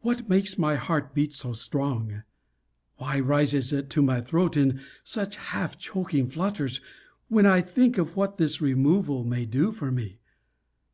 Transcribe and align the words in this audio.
What 0.00 0.30
makes 0.30 0.56
my 0.56 0.76
heart 0.76 1.14
beat 1.14 1.34
so 1.34 1.52
strong? 1.52 2.22
Why 2.96 3.20
rises 3.20 3.70
it 3.70 3.90
to 3.90 4.00
my 4.00 4.18
throat 4.22 4.56
in 4.56 4.80
such 5.04 5.36
half 5.36 5.76
choking 5.76 6.26
flutters, 6.26 6.80
when 7.28 7.44
I 7.44 7.60
think 7.60 7.98
of 7.98 8.16
what 8.16 8.38
this 8.38 8.62
removal 8.62 9.24
may 9.24 9.44
do 9.44 9.70
for 9.70 9.90
me? 9.92 10.20